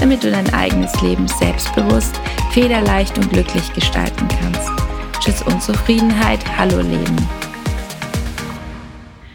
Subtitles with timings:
[0.00, 2.20] damit du dein eigenes Leben selbstbewusst,
[2.52, 4.70] federleicht und glücklich gestalten kannst.
[5.20, 7.16] Tschüss Unzufriedenheit, hallo Leben.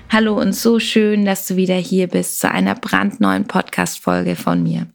[0.09, 4.87] Hallo und so schön, dass du wieder hier bist zu einer brandneuen Podcast-Folge von mir.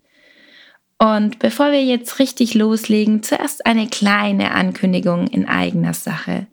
[0.98, 6.46] Und bevor wir jetzt richtig loslegen, zuerst eine kleine Ankündigung in eigener Sache.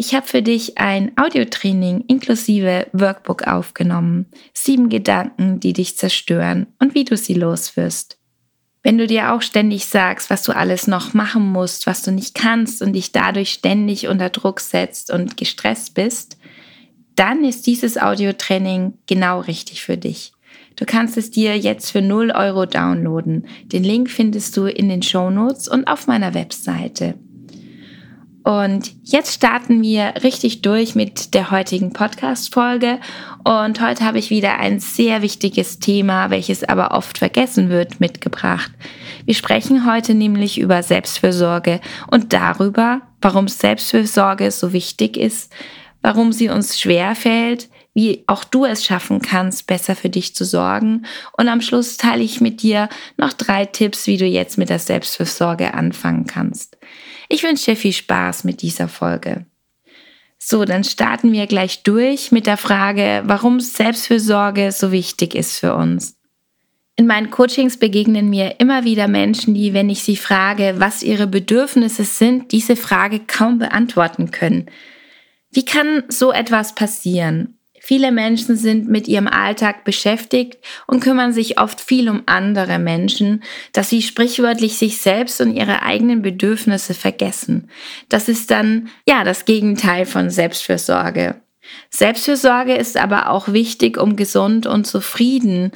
[0.00, 4.26] Ich habe für dich ein Audiotraining inklusive Workbook aufgenommen.
[4.54, 8.16] Sieben Gedanken, die dich zerstören und wie du sie loswirst.
[8.84, 12.36] Wenn du dir auch ständig sagst, was du alles noch machen musst, was du nicht
[12.36, 16.38] kannst und dich dadurch ständig unter Druck setzt und gestresst bist,
[17.16, 20.30] dann ist dieses Audiotraining genau richtig für dich.
[20.76, 23.48] Du kannst es dir jetzt für 0 Euro downloaden.
[23.64, 27.14] Den Link findest du in den Show Notes und auf meiner Webseite.
[28.48, 32.98] Und jetzt starten wir richtig durch mit der heutigen Podcast-Folge.
[33.44, 38.72] Und heute habe ich wieder ein sehr wichtiges Thema, welches aber oft vergessen wird, mitgebracht.
[39.26, 45.52] Wir sprechen heute nämlich über Selbstfürsorge und darüber, warum Selbstfürsorge so wichtig ist,
[46.00, 47.68] warum sie uns schwer fällt,
[47.98, 51.04] wie auch du es schaffen kannst, besser für dich zu sorgen.
[51.36, 54.78] Und am Schluss teile ich mit dir noch drei Tipps, wie du jetzt mit der
[54.78, 56.78] Selbstfürsorge anfangen kannst.
[57.28, 59.46] Ich wünsche dir viel Spaß mit dieser Folge.
[60.38, 65.74] So, dann starten wir gleich durch mit der Frage, warum Selbstfürsorge so wichtig ist für
[65.74, 66.16] uns.
[66.94, 71.26] In meinen Coachings begegnen mir immer wieder Menschen, die, wenn ich sie frage, was ihre
[71.26, 74.66] Bedürfnisse sind, diese Frage kaum beantworten können.
[75.50, 77.57] Wie kann so etwas passieren?
[77.88, 83.42] Viele Menschen sind mit ihrem Alltag beschäftigt und kümmern sich oft viel um andere Menschen,
[83.72, 87.70] dass sie sprichwörtlich sich selbst und ihre eigenen Bedürfnisse vergessen.
[88.10, 91.36] Das ist dann, ja, das Gegenteil von Selbstfürsorge.
[91.88, 95.72] Selbstfürsorge ist aber auch wichtig, um gesund und zufrieden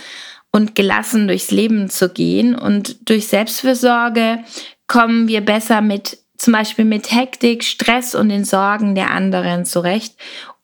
[0.51, 2.55] und gelassen durchs Leben zu gehen.
[2.55, 4.41] Und durch Selbstfürsorge
[4.87, 10.17] kommen wir besser mit zum Beispiel mit Hektik, Stress und den Sorgen der anderen zurecht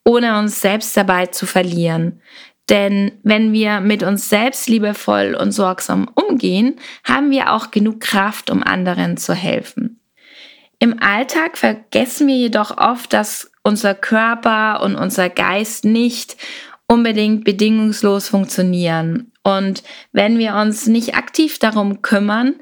[0.09, 2.19] ohne uns selbst dabei zu verlieren.
[2.67, 8.49] Denn wenn wir mit uns selbst liebevoll und sorgsam umgehen, haben wir auch genug Kraft,
[8.49, 9.99] um anderen zu helfen.
[10.79, 16.37] Im Alltag vergessen wir jedoch oft, dass unser Körper und unser Geist nicht
[16.87, 19.31] unbedingt bedingungslos funktionieren.
[19.43, 22.55] Und wenn wir uns nicht aktiv darum kümmern,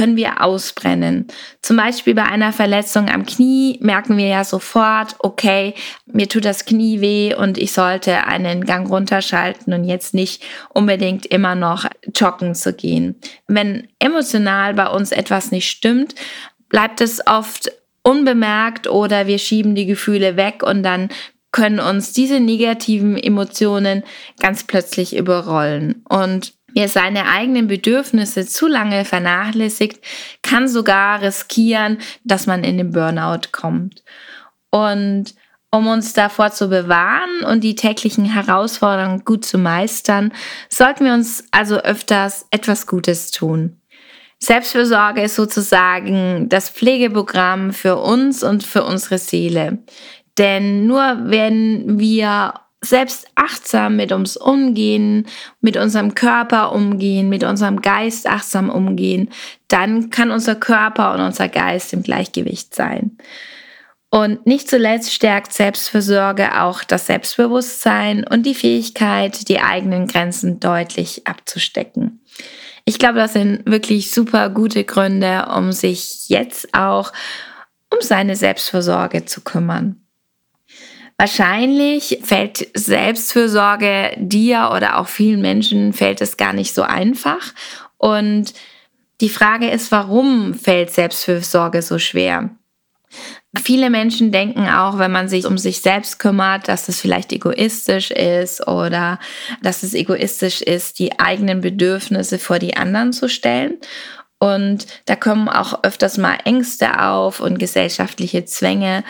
[0.00, 1.26] können wir ausbrennen.
[1.60, 5.74] Zum Beispiel bei einer Verletzung am Knie merken wir ja sofort, okay,
[6.06, 11.26] mir tut das Knie weh und ich sollte einen Gang runterschalten und jetzt nicht unbedingt
[11.26, 11.84] immer noch
[12.14, 13.16] joggen zu gehen.
[13.46, 16.14] Wenn emotional bei uns etwas nicht stimmt,
[16.70, 17.70] bleibt es oft
[18.02, 21.10] unbemerkt oder wir schieben die Gefühle weg und dann
[21.52, 24.04] können uns diese negativen Emotionen
[24.40, 26.02] ganz plötzlich überrollen.
[26.08, 30.04] Und wer seine eigenen Bedürfnisse zu lange vernachlässigt,
[30.42, 34.02] kann sogar riskieren, dass man in den Burnout kommt.
[34.70, 35.34] Und
[35.72, 40.32] um uns davor zu bewahren und die täglichen Herausforderungen gut zu meistern,
[40.68, 43.76] sollten wir uns also öfters etwas Gutes tun.
[44.42, 49.78] Selbstfürsorge ist sozusagen das Pflegeprogramm für uns und für unsere Seele.
[50.38, 55.26] Denn nur wenn wir selbst achtsam mit uns umgehen,
[55.60, 59.30] mit unserem Körper umgehen, mit unserem Geist achtsam umgehen,
[59.68, 63.18] dann kann unser Körper und unser Geist im Gleichgewicht sein.
[64.10, 71.28] Und nicht zuletzt stärkt Selbstfürsorge auch das Selbstbewusstsein und die Fähigkeit, die eigenen Grenzen deutlich
[71.28, 72.20] abzustecken.
[72.84, 77.12] Ich glaube, das sind wirklich super gute Gründe, um sich jetzt auch
[77.92, 79.99] um seine Selbstfürsorge zu kümmern.
[81.20, 87.52] Wahrscheinlich fällt Selbstfürsorge dir oder auch vielen Menschen fällt es gar nicht so einfach.
[87.98, 88.54] Und
[89.20, 92.48] die Frage ist, warum fällt Selbstfürsorge so schwer?
[93.62, 98.10] Viele Menschen denken auch, wenn man sich um sich selbst kümmert, dass es vielleicht egoistisch
[98.12, 99.18] ist oder
[99.62, 103.76] dass es egoistisch ist, die eigenen Bedürfnisse vor die anderen zu stellen.
[104.38, 109.04] Und da kommen auch öfters mal Ängste auf und gesellschaftliche Zwänge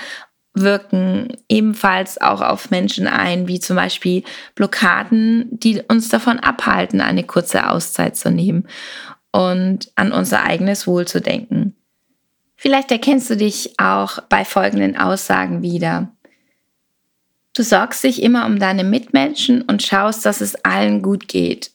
[0.55, 4.25] wirken ebenfalls auch auf Menschen ein, wie zum Beispiel
[4.55, 8.67] Blockaden, die uns davon abhalten, eine kurze Auszeit zu nehmen.
[9.33, 11.77] und an unser eigenes Wohl zu denken.
[12.57, 16.11] Vielleicht erkennst du dich auch bei folgenden Aussagen wieder.
[17.55, 21.71] Du sorgst dich immer um deine Mitmenschen und schaust, dass es allen gut geht.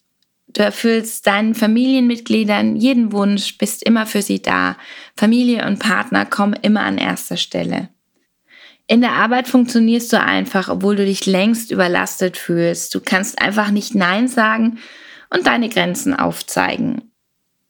[0.48, 4.77] Du erfüllst deinen Familienmitgliedern jeden Wunsch, bist immer für sie da.
[5.18, 7.89] Familie und Partner kommen immer an erster Stelle.
[8.87, 12.93] In der Arbeit funktionierst du einfach, obwohl du dich längst überlastet fühlst.
[12.93, 14.77] Du kannst einfach nicht Nein sagen
[15.29, 17.11] und deine Grenzen aufzeigen.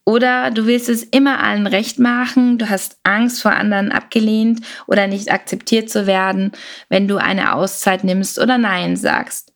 [0.06, 5.08] Oder du willst es immer allen recht machen, du hast Angst vor anderen abgelehnt oder
[5.08, 6.52] nicht akzeptiert zu werden,
[6.90, 9.54] wenn du eine Auszeit nimmst oder Nein sagst.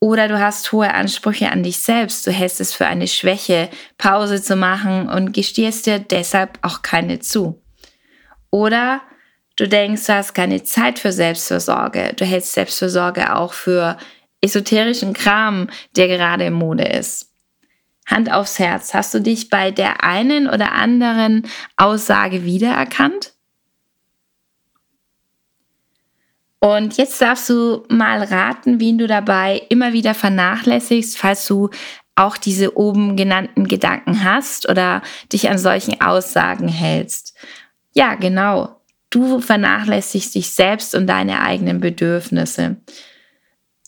[0.00, 4.42] Oder du hast hohe Ansprüche an dich selbst, du hältst es für eine Schwäche, Pause
[4.42, 7.62] zu machen und gestehst dir deshalb auch keine zu.
[8.50, 9.02] Oder
[9.56, 13.96] du denkst, du hast keine Zeit für Selbstfürsorge, du hältst Selbstfürsorge auch für
[14.40, 17.32] esoterischen Kram, der gerade im Mode ist.
[18.06, 23.32] Hand aufs Herz, hast du dich bei der einen oder anderen Aussage wiedererkannt?
[26.60, 31.70] Und jetzt darfst du mal raten, wen du dabei immer wieder vernachlässigst, falls du
[32.14, 35.02] auch diese oben genannten Gedanken hast oder
[35.32, 37.36] dich an solchen Aussagen hältst.
[37.92, 38.80] Ja, genau.
[39.10, 42.76] Du vernachlässigst dich selbst und deine eigenen Bedürfnisse.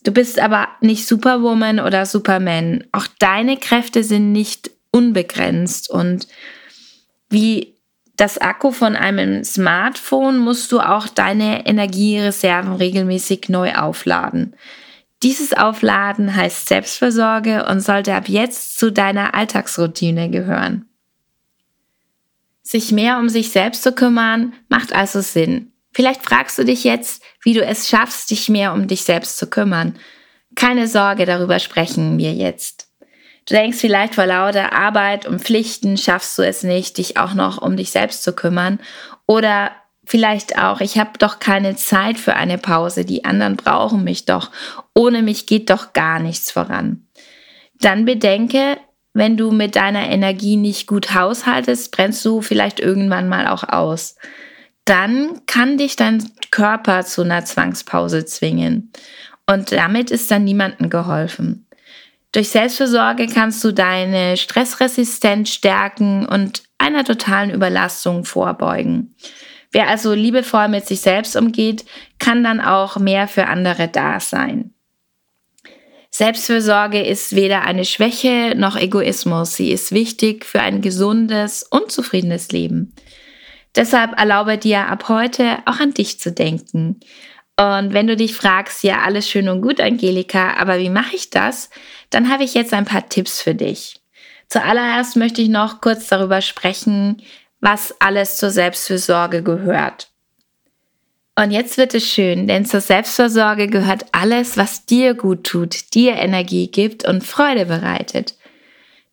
[0.05, 2.85] Du bist aber nicht Superwoman oder Superman.
[2.93, 6.29] Auch deine Kräfte sind nicht unbegrenzt und
[7.29, 7.75] wie
[8.17, 14.56] das Akku von einem Smartphone musst du auch deine Energiereserven regelmäßig neu aufladen.
[15.23, 20.88] Dieses Aufladen heißt Selbstversorge und sollte ab jetzt zu deiner Alltagsroutine gehören.
[22.69, 25.73] Sich mehr um sich selbst zu kümmern, macht also Sinn.
[25.91, 29.47] Vielleicht fragst du dich jetzt, wie du es schaffst, dich mehr um dich selbst zu
[29.49, 29.99] kümmern.
[30.55, 32.88] Keine Sorge, darüber sprechen wir jetzt.
[33.49, 37.56] Du denkst vielleicht vor lauter Arbeit und Pflichten schaffst du es nicht, dich auch noch
[37.56, 38.81] um dich selbst zu kümmern.
[39.26, 39.71] Oder
[40.05, 44.50] vielleicht auch, ich habe doch keine Zeit für eine Pause, die anderen brauchen mich doch.
[44.94, 47.06] Ohne mich geht doch gar nichts voran.
[47.81, 48.76] Dann bedenke,
[49.19, 54.17] wenn du mit deiner Energie nicht gut haushaltest, brennst du vielleicht irgendwann mal auch aus
[54.88, 58.91] dann kann dich dein Körper zu einer Zwangspause zwingen.
[59.47, 61.67] Und damit ist dann niemandem geholfen.
[62.32, 69.14] Durch Selbstversorge kannst du deine Stressresistenz stärken und einer totalen Überlastung vorbeugen.
[69.73, 71.85] Wer also liebevoll mit sich selbst umgeht,
[72.19, 74.73] kann dann auch mehr für andere da sein.
[76.19, 79.55] Selbstfürsorge ist weder eine Schwäche noch Egoismus.
[79.55, 82.93] Sie ist wichtig für ein gesundes und zufriedenes Leben.
[83.76, 86.99] Deshalb erlaube dir ab heute auch an dich zu denken.
[87.56, 91.31] Und wenn du dich fragst, ja, alles schön und gut, Angelika, aber wie mache ich
[91.31, 91.70] das?
[92.11, 94.00] Dann habe ich jetzt ein paar Tipps für dich.
[94.49, 97.23] Zuallererst möchte ich noch kurz darüber sprechen,
[97.61, 100.07] was alles zur Selbstfürsorge gehört.
[101.38, 106.17] Und jetzt wird es schön, denn zur Selbstversorge gehört alles, was dir gut tut, dir
[106.17, 108.35] Energie gibt und Freude bereitet.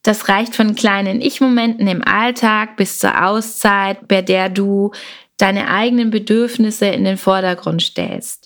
[0.02, 4.90] Das reicht von kleinen Ich-Momenten im Alltag bis zur Auszeit, bei der du
[5.38, 8.45] deine eigenen Bedürfnisse in den Vordergrund stellst.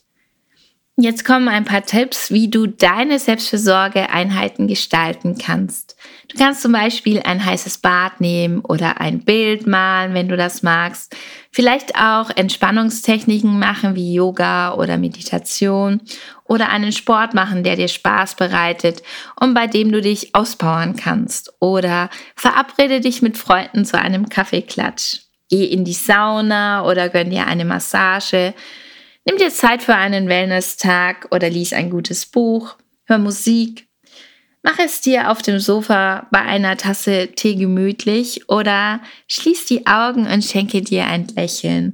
[1.01, 5.95] Jetzt kommen ein paar Tipps, wie du deine Selbstfürsorge-Einheiten gestalten kannst.
[6.27, 10.61] Du kannst zum Beispiel ein heißes Bad nehmen oder ein Bild malen, wenn du das
[10.61, 11.15] magst.
[11.51, 16.01] Vielleicht auch Entspannungstechniken machen wie Yoga oder Meditation
[16.43, 19.01] oder einen Sport machen, der dir Spaß bereitet
[19.39, 21.53] und bei dem du dich auspowern kannst.
[21.61, 25.19] Oder verabrede dich mit Freunden zu einem Kaffeeklatsch.
[25.49, 28.53] Geh in die Sauna oder gönn dir eine Massage.
[29.29, 33.87] Nimm dir Zeit für einen Wellness-Tag oder lies ein gutes Buch, hör Musik.
[34.63, 40.25] Mach es dir auf dem Sofa bei einer Tasse Tee gemütlich oder schließ die Augen
[40.25, 41.93] und schenke dir ein Lächeln.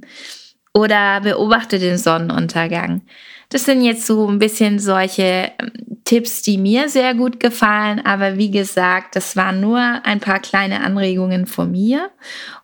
[0.72, 3.02] Oder beobachte den Sonnenuntergang.
[3.48, 5.72] Das sind jetzt so ein bisschen solche ähm,
[6.04, 8.04] Tipps, die mir sehr gut gefallen.
[8.04, 12.10] Aber wie gesagt, das waren nur ein paar kleine Anregungen von mir.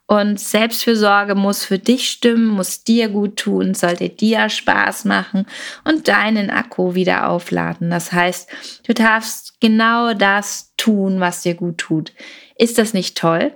[0.07, 5.47] Und Selbstfürsorge muss für dich stimmen, muss dir gut tun, sollte dir Spaß machen
[5.85, 7.89] und deinen Akku wieder aufladen.
[7.89, 8.49] Das heißt,
[8.87, 12.13] du darfst genau das tun, was dir gut tut.
[12.57, 13.55] Ist das nicht toll?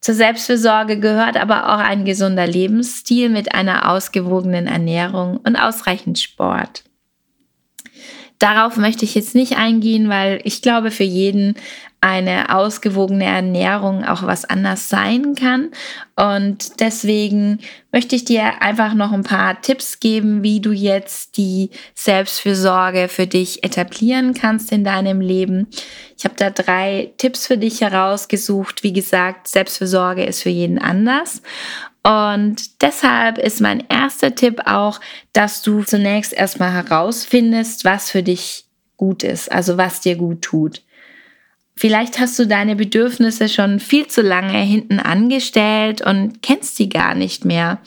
[0.00, 6.84] Zur Selbstfürsorge gehört aber auch ein gesunder Lebensstil mit einer ausgewogenen Ernährung und ausreichend Sport.
[8.38, 11.54] Darauf möchte ich jetzt nicht eingehen, weil ich glaube, für jeden
[12.00, 15.70] eine ausgewogene Ernährung auch was anders sein kann.
[16.14, 17.60] Und deswegen
[17.90, 23.26] möchte ich dir einfach noch ein paar Tipps geben, wie du jetzt die Selbstfürsorge für
[23.26, 25.68] dich etablieren kannst in deinem Leben.
[26.16, 28.82] Ich habe da drei Tipps für dich herausgesucht.
[28.82, 31.42] Wie gesagt, Selbstfürsorge ist für jeden anders.
[32.06, 35.00] Und deshalb ist mein erster Tipp auch,
[35.32, 40.82] dass du zunächst erstmal herausfindest, was für dich gut ist, also was dir gut tut.
[41.78, 47.14] Vielleicht hast du deine Bedürfnisse schon viel zu lange hinten angestellt und kennst sie gar
[47.14, 47.78] nicht mehr.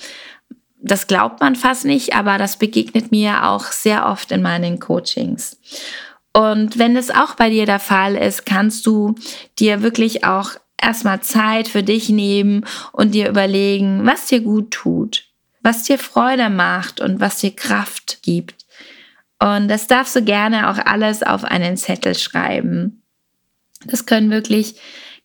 [0.81, 5.59] Das glaubt man fast nicht, aber das begegnet mir auch sehr oft in meinen Coachings.
[6.33, 9.15] Und wenn es auch bei dir der Fall ist, kannst du
[9.57, 15.25] dir wirklich auch erstmal Zeit für dich nehmen und dir überlegen, was dir gut tut,
[15.63, 18.65] was dir Freude macht und was dir Kraft gibt.
[19.39, 23.01] Und das darfst du gerne auch alles auf einen Zettel schreiben.
[23.85, 24.75] Das können wirklich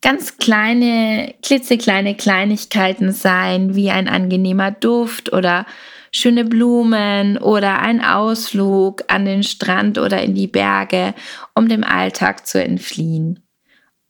[0.01, 5.67] ganz kleine, klitzekleine Kleinigkeiten sein, wie ein angenehmer Duft oder
[6.13, 11.15] schöne Blumen oder ein Ausflug an den Strand oder in die Berge,
[11.55, 13.45] um dem Alltag zu entfliehen.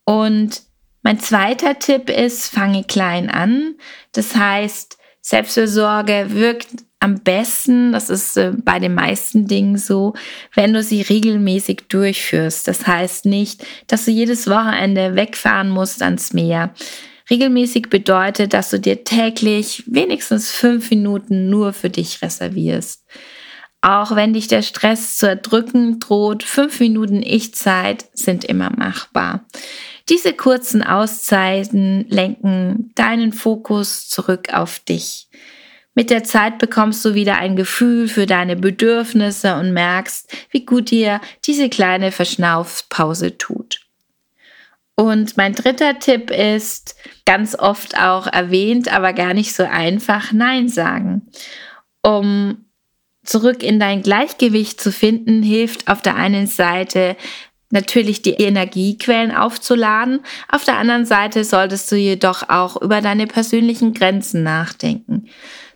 [0.05, 0.61] Und
[1.01, 3.75] mein zweiter Tipp ist, fange klein an.
[4.11, 10.15] Das heißt, Selbstfürsorge wirkt am besten, das ist äh, bei den meisten Dingen so,
[10.55, 12.67] wenn du sie regelmäßig durchführst.
[12.67, 16.73] Das heißt nicht, dass du jedes Wochenende wegfahren musst ans Meer.
[17.29, 23.05] Regelmäßig bedeutet, dass du dir täglich wenigstens fünf Minuten nur für dich reservierst.
[23.81, 29.45] Auch wenn dich der Stress zu erdrücken droht, fünf Minuten Ich-Zeit sind immer machbar.
[30.09, 35.27] Diese kurzen Auszeiten lenken deinen Fokus zurück auf dich.
[35.95, 40.91] Mit der Zeit bekommst du wieder ein Gefühl für deine Bedürfnisse und merkst, wie gut
[40.91, 43.79] dir diese kleine Verschnaufpause tut.
[44.95, 50.67] Und mein dritter Tipp ist, ganz oft auch erwähnt, aber gar nicht so einfach, Nein
[50.69, 51.23] sagen.
[52.01, 52.65] Um
[53.23, 57.15] zurück in dein Gleichgewicht zu finden, hilft auf der einen Seite
[57.71, 60.21] natürlich die Energiequellen aufzuladen.
[60.49, 65.27] Auf der anderen Seite solltest du jedoch auch über deine persönlichen Grenzen nachdenken.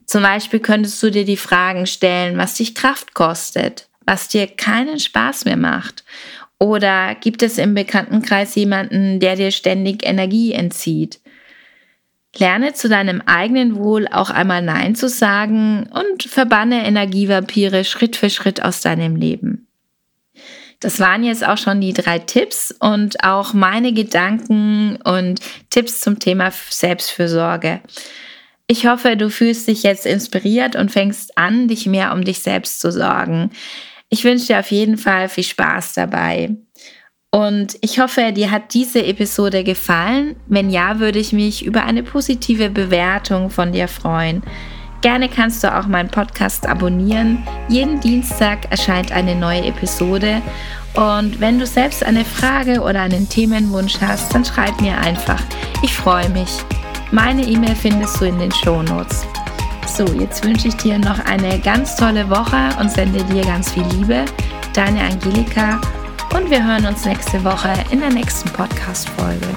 [0.10, 4.98] Zum Beispiel könntest du dir die Fragen stellen, was dich Kraft kostet, was dir keinen
[4.98, 6.04] Spaß mehr macht.
[6.58, 11.20] Oder gibt es im Bekanntenkreis jemanden, der dir ständig Energie entzieht?
[12.36, 18.32] Lerne zu deinem eigenen Wohl auch einmal Nein zu sagen und verbanne Energievampire Schritt für
[18.32, 19.68] Schritt aus deinem Leben.
[20.80, 25.40] Das waren jetzt auch schon die drei Tipps und auch meine Gedanken und
[25.70, 27.82] Tipps zum Thema Selbstfürsorge.
[28.72, 32.80] Ich hoffe, du fühlst dich jetzt inspiriert und fängst an, dich mehr um dich selbst
[32.80, 33.50] zu sorgen.
[34.10, 36.52] Ich wünsche dir auf jeden Fall viel Spaß dabei.
[37.32, 40.36] Und ich hoffe, dir hat diese Episode gefallen.
[40.46, 44.44] Wenn ja, würde ich mich über eine positive Bewertung von dir freuen.
[45.02, 47.44] Gerne kannst du auch meinen Podcast abonnieren.
[47.70, 50.44] Jeden Dienstag erscheint eine neue Episode.
[50.94, 55.42] Und wenn du selbst eine Frage oder einen Themenwunsch hast, dann schreib mir einfach.
[55.82, 56.64] Ich freue mich.
[57.12, 59.26] Meine E-Mail findest du in den Show Notes.
[59.88, 63.84] So, jetzt wünsche ich dir noch eine ganz tolle Woche und sende dir ganz viel
[63.86, 64.26] Liebe.
[64.74, 65.82] Deine Angelika
[66.36, 69.48] und wir hören uns nächste Woche in der nächsten Podcast-Folge.